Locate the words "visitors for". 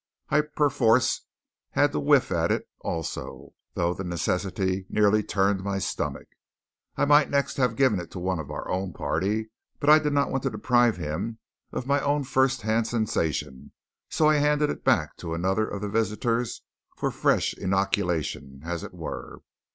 15.87-17.11